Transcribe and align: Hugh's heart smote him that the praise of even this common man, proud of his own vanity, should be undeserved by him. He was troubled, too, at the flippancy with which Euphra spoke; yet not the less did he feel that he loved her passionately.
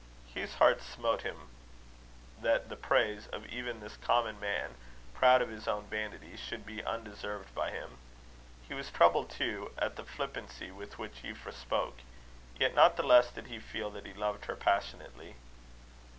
Hugh's 0.33 0.55
heart 0.55 0.81
smote 0.81 1.21
him 1.21 1.49
that 2.41 2.69
the 2.69 2.75
praise 2.75 3.27
of 3.27 3.45
even 3.45 3.81
this 3.81 3.97
common 3.97 4.39
man, 4.39 4.73
proud 5.13 5.43
of 5.43 5.49
his 5.49 5.67
own 5.67 5.85
vanity, 5.85 6.35
should 6.35 6.65
be 6.65 6.83
undeserved 6.83 7.53
by 7.53 7.69
him. 7.69 7.99
He 8.67 8.73
was 8.73 8.89
troubled, 8.89 9.29
too, 9.29 9.69
at 9.77 9.97
the 9.97 10.03
flippancy 10.03 10.71
with 10.71 10.97
which 10.97 11.21
Euphra 11.21 11.53
spoke; 11.53 11.97
yet 12.59 12.73
not 12.73 12.97
the 12.97 13.03
less 13.03 13.29
did 13.29 13.45
he 13.45 13.59
feel 13.59 13.91
that 13.91 14.07
he 14.07 14.13
loved 14.15 14.45
her 14.45 14.55
passionately. 14.55 15.35